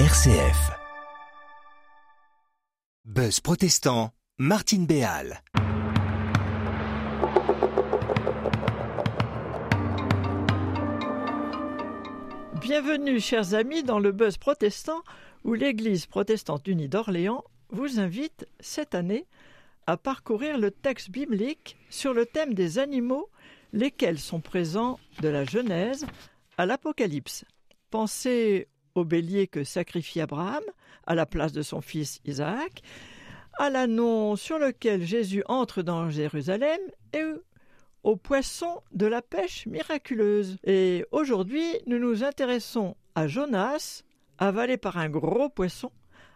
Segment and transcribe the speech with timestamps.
[0.00, 0.72] RCF.
[3.04, 5.40] Buzz protestant, Martine Béal.
[12.60, 15.00] Bienvenue, chers amis, dans le buzz protestant
[15.44, 19.28] où l'Église protestante unie d'Orléans vous invite cette année
[19.86, 23.30] à parcourir le texte biblique sur le thème des animaux,
[23.72, 26.04] lesquels sont présents de la Genèse
[26.58, 27.44] à l'Apocalypse.
[27.92, 30.62] Pensez au bélier que sacrifie Abraham
[31.06, 32.82] à la place de son fils Isaac,
[33.58, 36.80] à l'annon sur lequel Jésus entre dans Jérusalem
[37.12, 37.22] et
[38.02, 40.56] au poisson de la pêche miraculeuse.
[40.64, 44.02] Et aujourd'hui, nous nous intéressons à Jonas,
[44.38, 45.90] avalé par un gros poisson,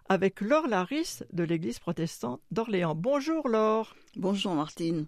[0.09, 2.95] avec Laure Laris de l'Église protestante d'Orléans.
[2.95, 3.95] Bonjour Laure.
[4.17, 5.07] Bonjour Martine.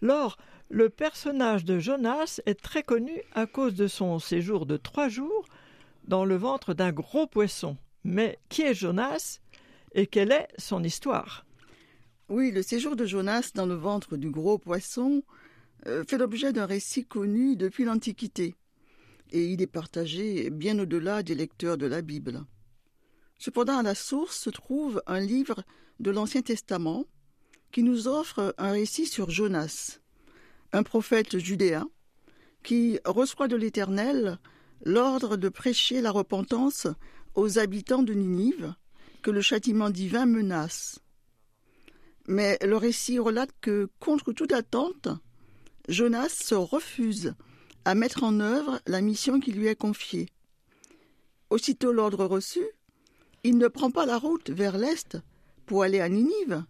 [0.00, 0.36] Laure,
[0.68, 5.44] le personnage de Jonas est très connu à cause de son séjour de trois jours
[6.04, 7.76] dans le ventre d'un gros poisson.
[8.04, 9.40] Mais qui est Jonas
[9.94, 11.46] et quelle est son histoire?
[12.28, 15.22] Oui, le séjour de Jonas dans le ventre du gros poisson
[15.86, 18.54] euh, fait l'objet d'un récit connu depuis l'Antiquité,
[19.32, 22.44] et il est partagé bien au-delà des lecteurs de la Bible.
[23.38, 25.64] Cependant, à la source se trouve un livre
[25.98, 27.04] de l'Ancien Testament
[27.72, 29.98] qui nous offre un récit sur Jonas,
[30.72, 31.88] un prophète judéen
[32.62, 34.38] qui reçoit de l'Éternel
[34.82, 36.86] l'ordre de prêcher la repentance
[37.34, 38.74] aux habitants de Ninive
[39.22, 40.98] que le châtiment divin menace.
[42.26, 45.08] Mais le récit relate que, contre toute attente,
[45.88, 47.34] Jonas se refuse
[47.84, 50.28] à mettre en œuvre la mission qui lui est confiée.
[51.50, 52.62] Aussitôt l'ordre reçu,
[53.44, 55.18] il ne prend pas la route vers l'est
[55.66, 56.64] pour aller à Ninive,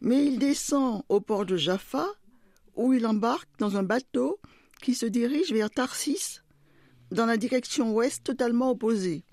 [0.00, 2.08] mais il descend au port de Jaffa,
[2.74, 4.40] où il embarque dans un bateau
[4.82, 6.42] qui se dirige vers Tarsis,
[7.10, 9.24] dans la direction ouest totalement opposée,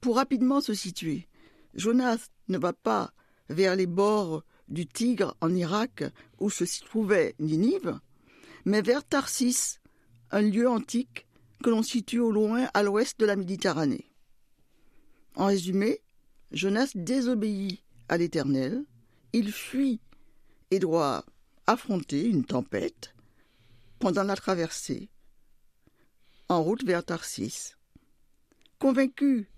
[0.00, 1.28] pour rapidement se situer.
[1.74, 3.12] Jonas ne va pas
[3.48, 6.04] vers les bords du Tigre en Irak,
[6.38, 7.98] où se trouvait Ninive,
[8.64, 9.80] mais vers Tarsis,
[10.30, 11.26] un lieu antique
[11.62, 14.10] que l'on situe au loin à l'ouest de la Méditerranée.
[15.34, 16.00] En résumé,
[16.52, 18.84] Jonas désobéit à l'Éternel,
[19.32, 20.00] il fuit
[20.70, 21.24] et doit
[21.66, 23.14] affronter une tempête
[23.98, 25.08] pendant la traversée
[26.50, 27.76] en route vers Tarsis.
[28.80, 29.48] Convaincu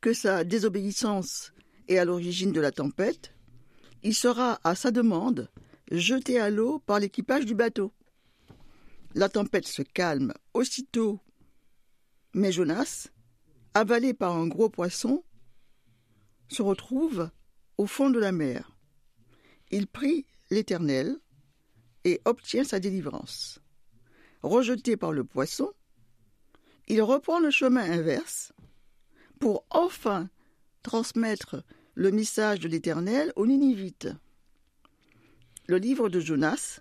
[0.00, 1.52] que sa désobéissance
[1.86, 3.34] est à l'origine de la tempête,
[4.02, 5.50] il sera, à sa demande,
[5.90, 7.92] jeté à l'eau par l'équipage du bateau.
[9.14, 11.20] La tempête se calme aussitôt,
[12.32, 13.08] mais Jonas,
[13.74, 15.22] avalé par un gros poisson,
[16.48, 17.28] se retrouve
[17.76, 18.78] au fond de la mer.
[19.70, 21.18] Il prie l'Éternel
[22.04, 23.60] et obtient sa délivrance.
[24.42, 25.70] Rejeté par le poisson,
[26.90, 28.52] il reprend le chemin inverse
[29.38, 30.28] pour enfin
[30.82, 31.62] transmettre
[31.94, 34.08] le message de l'Éternel aux Ninivites.
[35.68, 36.80] Le livre de Jonas,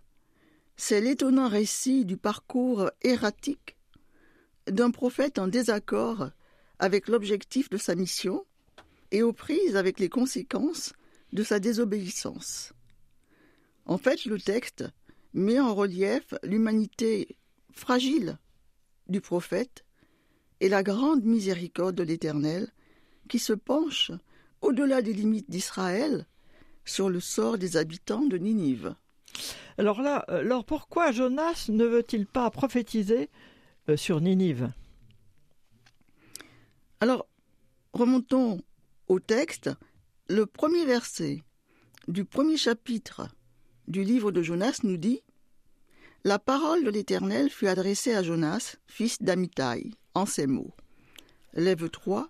[0.78, 3.78] c'est l'étonnant récit du parcours erratique
[4.66, 6.32] d'un prophète en désaccord
[6.80, 8.48] avec l'objectif de sa mission
[9.12, 10.94] et aux prises avec les conséquences
[11.34, 12.74] de sa désobéissance.
[13.86, 14.86] En fait, le texte
[15.34, 17.38] met en relief l'humanité
[17.72, 18.40] fragile
[19.08, 19.86] du prophète
[20.62, 22.70] et la grande miséricorde de l'Éternel
[23.28, 24.12] qui se penche
[24.62, 26.26] au-delà des limites d'Israël
[26.86, 28.96] sur le sort des habitants de Ninive.
[29.78, 33.30] Alors là, euh, alors pourquoi Jonas ne veut-il pas prophétiser
[33.88, 34.72] euh, sur Ninive?
[37.00, 37.28] Alors,
[37.94, 38.60] remontons
[39.08, 39.70] au texte,
[40.28, 41.44] le premier verset
[42.08, 43.30] du premier chapitre
[43.88, 45.22] du livre de Jonas nous dit
[46.24, 50.74] La parole de l'Éternel fut adressée à Jonas, fils d'Amitai, en ces mots
[51.54, 52.30] Lève-toi,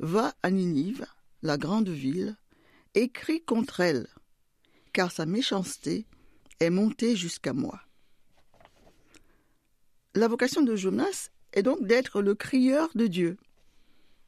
[0.00, 1.06] va à Ninive,
[1.42, 2.36] la grande ville,
[2.94, 4.08] et crie contre elle,
[4.92, 6.06] car sa méchanceté
[6.60, 7.80] est montée jusqu'à moi.
[10.14, 13.38] La vocation de Jonas est donc d'être le crieur de Dieu,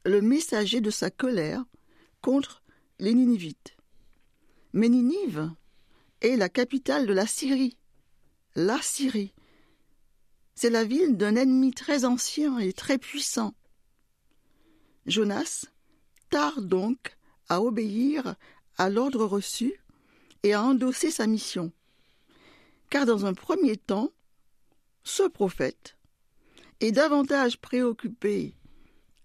[0.07, 1.63] le messager de sa colère
[2.23, 2.63] contre
[2.99, 3.77] les Ninivites.
[4.73, 5.51] Mais Ninive
[6.23, 7.77] est la capitale de la Syrie.
[8.55, 9.34] La Syrie.
[10.55, 13.55] C'est la ville d'un ennemi très ancien et très puissant.
[15.07, 15.67] Jonas
[16.31, 17.17] tarde donc
[17.49, 18.37] à obéir
[18.77, 19.75] à l'ordre reçu
[20.43, 21.73] et à endosser sa mission.
[22.91, 24.11] Car dans un premier temps,
[25.03, 25.97] ce prophète
[26.81, 28.55] est davantage préoccupé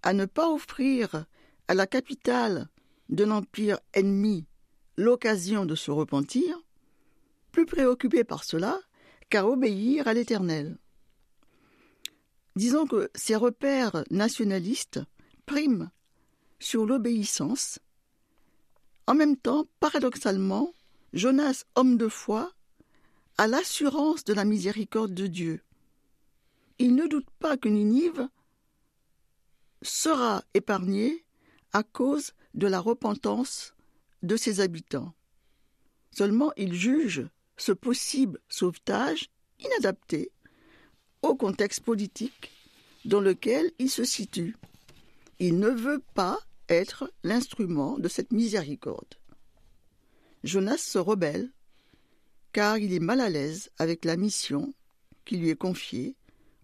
[0.02, 1.26] à ne pas offrir
[1.68, 2.70] à la capitale
[3.10, 4.46] de l'empire ennemi
[4.98, 6.62] l'occasion de se repentir,
[7.52, 8.80] plus préoccupé par cela
[9.30, 10.78] qu'à obéir à l'Éternel.
[12.60, 15.00] Disons que ces repères nationalistes
[15.46, 15.92] priment
[16.60, 17.80] sur l'obéissance.
[19.08, 20.74] En même temps, paradoxalement,
[21.14, 22.52] Jonas, homme de foi,
[23.38, 25.62] a l'assurance de la miséricorde de Dieu.
[26.80, 28.28] Il ne doute pas que Ninive
[29.82, 31.24] sera épargnée
[31.72, 33.74] à cause de la repentance
[34.22, 35.14] de ses habitants.
[36.12, 37.26] Seulement il juge
[37.56, 39.30] ce possible sauvetage
[39.60, 40.34] inadapté
[41.22, 42.52] au contexte politique
[43.06, 44.56] dans lequel il se situe.
[45.40, 49.16] Il ne veut pas être l'instrument de cette miséricorde.
[50.44, 51.52] Jonas se rebelle
[52.54, 54.74] car il est mal à l'aise avec la mission
[55.26, 56.16] qui lui est confiée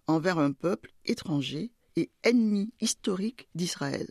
[0.06, 4.10] envers un peuple étranger et ennemi historique d'Israël.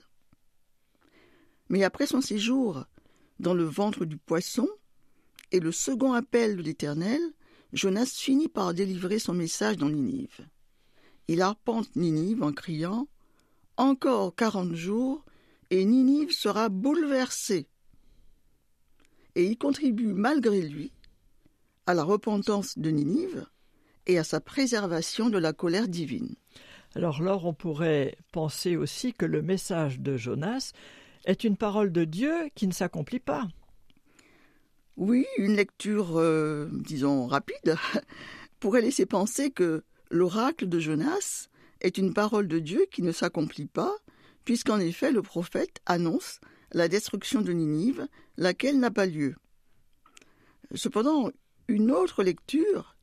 [1.69, 2.85] Mais après son séjour
[3.39, 4.67] dans le ventre du poisson
[5.51, 7.21] et le second appel de l'Éternel,
[7.75, 10.47] Jonas finit par délivrer son message dans Ninive.
[11.27, 13.09] Il arpente Ninive en criant
[13.75, 15.25] Encore quarante jours,
[15.71, 17.67] et Ninive sera bouleversée.
[19.35, 20.93] Et il contribue malgré lui
[21.85, 23.45] à la repentance de Ninive
[24.07, 26.35] et à sa préservation de la colère divine.
[26.95, 30.71] Alors là, on pourrait penser aussi que le message de Jonas
[31.25, 33.49] est une parole de Dieu qui ne s'accomplit pas.
[34.97, 37.75] Oui, une lecture, euh, disons, rapide
[38.59, 41.49] pourrait laisser penser que l'oracle de Jonas
[41.81, 43.93] est une parole de Dieu qui ne s'accomplit pas,
[44.45, 46.39] puisqu'en effet le prophète annonce
[46.71, 48.07] la destruction de Ninive,
[48.37, 49.35] laquelle n'a pas lieu.
[50.73, 51.29] Cependant,
[51.67, 52.95] une autre lecture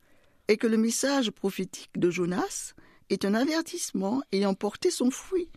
[0.47, 2.73] est que le message prophétique de Jonas
[3.09, 5.49] est un avertissement ayant porté son fruit,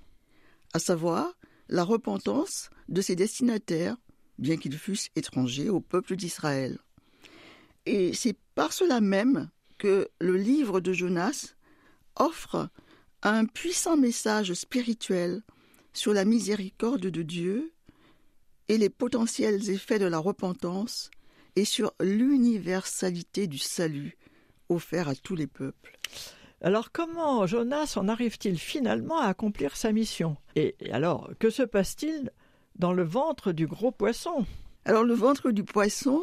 [0.75, 3.97] à savoir la repentance de ses destinataires,
[4.39, 6.79] bien qu'ils fussent étrangers au peuple d'Israël.
[7.87, 9.49] Et c'est par cela même
[9.79, 11.55] que le livre de Jonas
[12.17, 12.69] offre
[13.23, 15.43] un puissant message spirituel
[15.93, 17.73] sur la miséricorde de Dieu
[18.69, 21.11] et les potentiels effets de la repentance
[21.55, 24.17] et sur l'universalité du salut
[24.69, 25.99] offert à tous les peuples.
[26.61, 30.37] Alors comment Jonas en arrive-t-il finalement à accomplir sa mission?
[30.55, 32.31] Et alors, que se passe-t-il?
[32.79, 34.47] Dans le ventre du gros poisson
[34.85, 36.23] Alors le ventre du poisson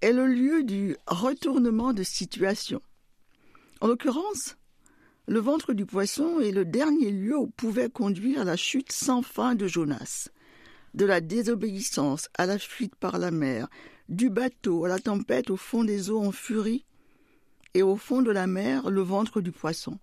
[0.00, 2.80] est le lieu du retournement de situation.
[3.80, 4.56] En l'occurrence,
[5.26, 9.54] le ventre du poisson est le dernier lieu où pouvait conduire la chute sans fin
[9.54, 10.28] de Jonas.
[10.94, 13.68] De la désobéissance à la fuite par la mer,
[14.08, 16.86] du bateau à la tempête au fond des eaux en furie,
[17.74, 19.98] et au fond de la mer le ventre du poisson,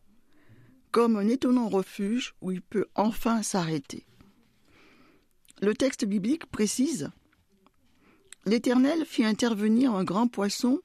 [0.91, 4.05] comme un étonnant refuge où il peut enfin s'arrêter.
[5.61, 7.09] Le texte biblique précise
[8.45, 10.79] L'Éternel fit intervenir un grand poisson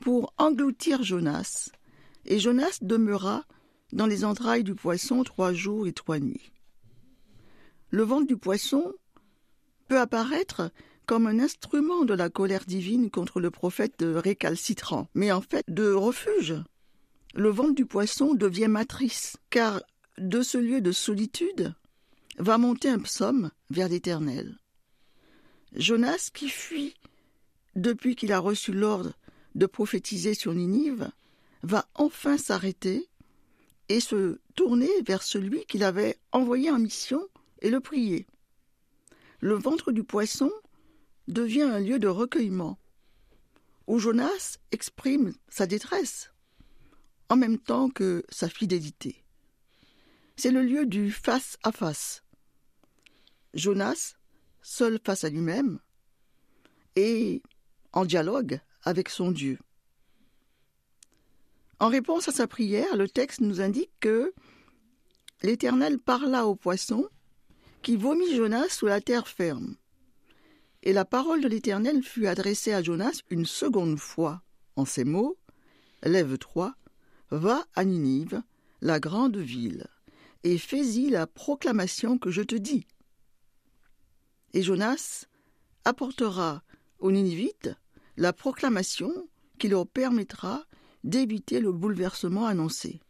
[0.00, 1.70] pour engloutir Jonas,
[2.24, 3.44] et Jonas demeura
[3.92, 6.52] dans les entrailles du poisson trois jours et trois nuits.
[7.90, 8.92] Le ventre du poisson
[9.88, 10.70] peut apparaître
[11.06, 15.92] comme un instrument de la colère divine contre le prophète récalcitrant, mais en fait de
[15.92, 16.54] refuge.
[17.34, 19.82] Le ventre du poisson devient matrice, car
[20.18, 21.74] de ce lieu de solitude
[22.38, 24.58] va monter un psaume vers l'Éternel.
[25.72, 26.94] Jonas, qui fuit
[27.74, 29.12] depuis qu'il a reçu l'ordre
[29.54, 31.10] de prophétiser sur Ninive,
[31.62, 33.08] va enfin s'arrêter
[33.88, 37.26] et se tourner vers celui qu'il avait envoyé en mission
[37.60, 38.26] et le prier.
[39.40, 40.50] Le ventre du poisson
[41.28, 42.78] devient un lieu de recueillement,
[43.86, 46.32] où Jonas exprime sa détresse,
[47.28, 49.24] en même temps que sa fidélité.
[50.36, 52.23] C'est le lieu du face à face.
[53.54, 54.14] Jonas,
[54.62, 55.78] seul face à lui-même,
[56.96, 57.42] et
[57.92, 59.58] en dialogue avec son Dieu.
[61.80, 64.32] En réponse à sa prière, le texte nous indique que
[65.42, 67.08] l'Éternel parla au poisson
[67.82, 69.76] qui vomit Jonas sous la terre ferme.
[70.82, 74.42] Et la parole de l'Éternel fut adressée à Jonas une seconde fois,
[74.76, 75.36] en ces mots
[76.02, 76.74] Lève-toi,
[77.30, 78.42] va à Ninive,
[78.82, 79.86] la grande ville,
[80.42, 82.86] et fais-y la proclamation que je te dis.
[84.54, 85.26] Et Jonas
[85.84, 86.62] apportera
[87.00, 87.70] aux Ninivites
[88.16, 89.12] la proclamation
[89.58, 90.64] qui leur permettra
[91.02, 93.00] d'éviter le bouleversement annoncé.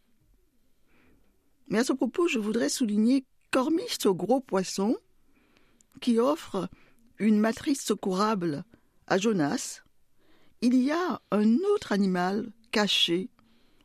[1.69, 4.97] Mais à ce propos, je voudrais souligner qu'hormis ce gros poisson
[6.01, 6.69] qui offre
[7.19, 8.65] une matrice secourable
[9.07, 9.83] à Jonas,
[10.63, 13.29] il y a un autre animal caché,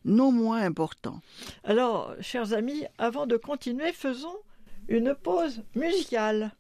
[0.06, 1.20] non moins important.
[1.66, 4.38] Alors, chers amis, avant de continuer, faisons
[4.88, 6.54] une pause musicale.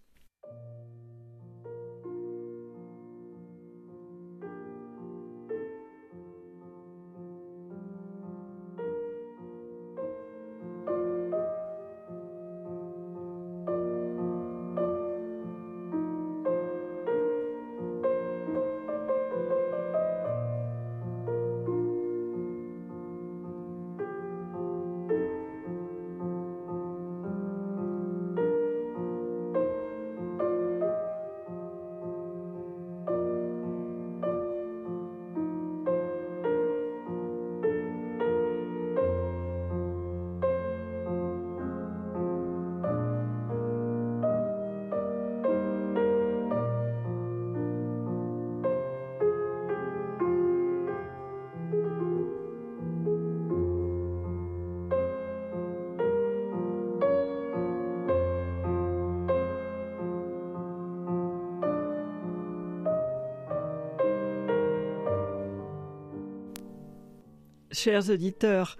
[67.81, 68.75] Chers auditeurs,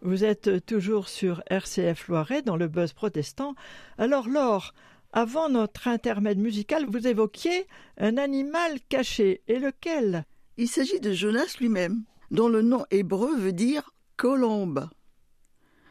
[0.00, 3.56] vous êtes toujours sur RCF Loiret dans le buzz protestant.
[3.98, 4.74] Alors Laure,
[5.12, 7.66] avant notre intermède musical, vous évoquiez
[7.98, 9.42] un animal caché.
[9.48, 10.24] Et lequel?
[10.56, 14.88] Il s'agit de Jonas lui-même, dont le nom hébreu veut dire colombe.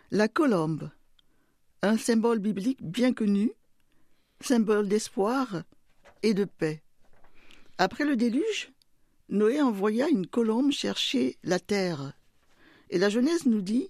[0.10, 0.90] La colombe,
[1.82, 3.52] un symbole biblique bien connu,
[4.40, 5.64] symbole d'espoir
[6.22, 6.82] et de paix.
[7.78, 8.72] Après le déluge,
[9.28, 12.14] Noé envoya une colombe chercher la terre.
[12.94, 13.90] Et la Genèse nous dit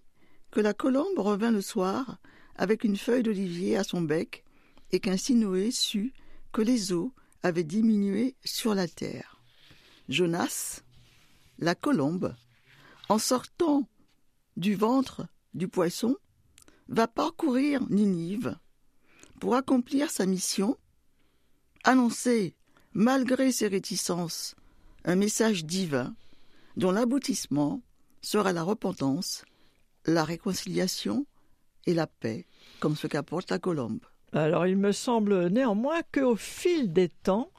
[0.49, 2.19] que la colombe revint le soir
[2.55, 4.45] avec une feuille d'olivier à son bec,
[4.93, 6.13] et qu'ainsi Noé sut
[6.53, 9.41] que les eaux avaient diminué sur la terre.
[10.07, 10.83] Jonas,
[11.59, 12.33] la colombe,
[13.09, 13.89] en sortant
[14.55, 16.15] du ventre du poisson,
[16.87, 18.57] va parcourir Ninive
[19.41, 20.77] pour accomplir sa mission,
[21.83, 22.55] annoncer,
[22.93, 24.55] malgré ses réticences,
[25.03, 26.15] un message divin
[26.77, 27.81] dont l'aboutissement
[28.23, 29.45] sera la repentance,
[30.05, 31.27] la réconciliation
[31.85, 32.47] et la paix,
[32.79, 33.99] comme ce qu'apporte la colombe.
[34.31, 37.51] Alors il me semble néanmoins qu'au fil des temps,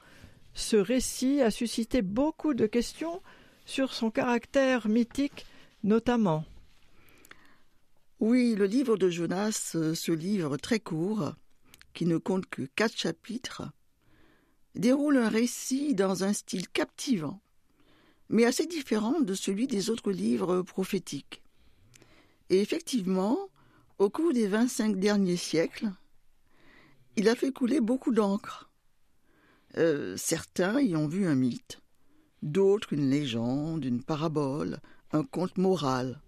[0.53, 3.21] ce récit a suscité beaucoup de questions
[3.65, 5.45] sur son caractère mythique
[5.83, 6.43] notamment.
[8.19, 11.33] Oui, le livre de Jonas, euh, ce livre très court,
[11.93, 13.63] qui ne compte que quatre chapitres,
[14.73, 17.41] déroule un récit dans un style captivant,
[18.29, 21.41] mais assez différent de celui des autres livres prophétiques.
[22.49, 23.37] Et effectivement,
[23.97, 25.91] au cours des 25 derniers siècles,
[27.15, 28.69] il a fait couler beaucoup d'encre.
[29.77, 31.81] Euh, certains y ont vu un mythe,
[32.41, 34.79] d'autres une légende, une parabole,
[35.11, 36.21] un conte moral.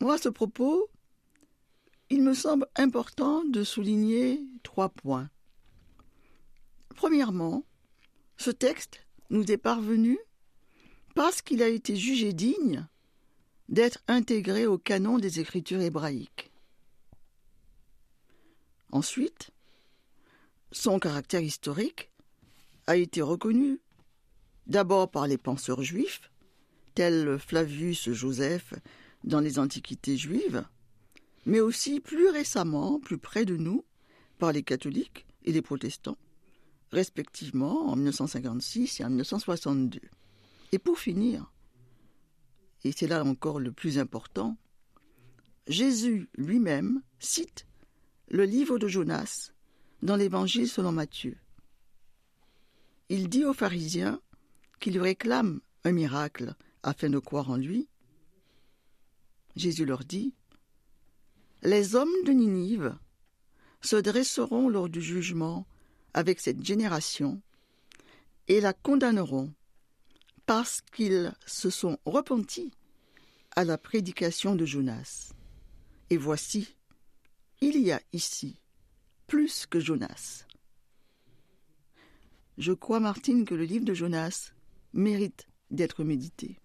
[0.00, 0.88] Moi, à ce propos,
[2.10, 5.30] il me semble important de souligner trois points.
[6.94, 7.64] Premièrement,
[8.36, 9.03] ce texte
[9.34, 10.18] nous est parvenu
[11.16, 12.86] parce qu'il a été jugé digne
[13.68, 16.52] d'être intégré au canon des écritures hébraïques.
[18.92, 19.50] Ensuite,
[20.70, 22.10] son caractère historique
[22.86, 23.80] a été reconnu
[24.68, 26.30] d'abord par les penseurs juifs,
[26.94, 28.72] tels Flavius Joseph
[29.24, 30.64] dans les Antiquités juives,
[31.44, 33.84] mais aussi plus récemment, plus près de nous,
[34.38, 36.18] par les catholiques et les protestants,
[36.94, 40.00] respectivement en 1956 et en 1962.
[40.72, 41.52] Et pour finir,
[42.84, 44.56] et c'est là encore le plus important,
[45.66, 47.66] Jésus lui-même cite
[48.28, 49.52] le livre de Jonas
[50.02, 51.36] dans l'Évangile selon Matthieu.
[53.08, 54.20] Il dit aux pharisiens
[54.80, 57.88] qui lui réclament un miracle afin de croire en lui.
[59.56, 60.34] Jésus leur dit
[61.62, 62.96] Les hommes de Ninive
[63.80, 65.66] se dresseront lors du jugement
[66.14, 67.42] avec cette génération
[68.48, 69.52] et la condamneront
[70.46, 72.72] parce qu'ils se sont repentis
[73.56, 75.32] à la prédication de Jonas.
[76.10, 76.76] Et voici,
[77.60, 78.60] il y a ici
[79.26, 80.46] plus que Jonas.
[82.58, 84.52] Je crois, Martine, que le livre de Jonas
[84.92, 86.60] mérite d'être médité.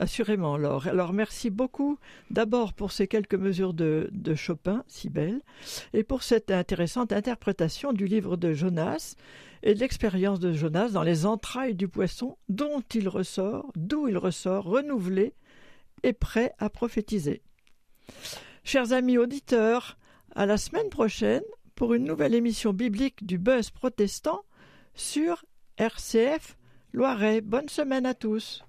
[0.00, 0.86] Assurément, Laure.
[0.86, 1.98] Alors merci beaucoup
[2.30, 5.40] d'abord pour ces quelques mesures de, de, Chopin, si belles,
[5.92, 9.16] et pour cette intéressante interprétation du livre de Jonas
[9.64, 14.16] et de l'expérience de Jonas dans les entrailles du poisson dont il ressort, d'où il
[14.16, 15.34] ressort, renouvelé
[16.04, 17.42] et prêt à prophétiser.
[18.62, 19.98] Chers amis auditeurs,
[20.36, 21.42] à la semaine prochaine
[21.74, 24.44] pour une nouvelle émission biblique du Buzz protestant
[24.94, 25.44] sur
[25.76, 26.56] RCF
[26.92, 27.40] Loiret.
[27.40, 28.62] Bonne semaine à tous.